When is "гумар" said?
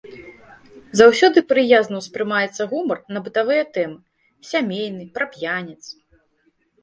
2.71-2.99